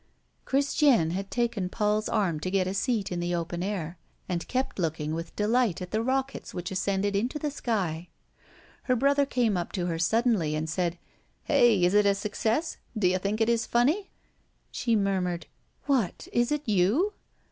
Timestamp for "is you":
16.51-17.13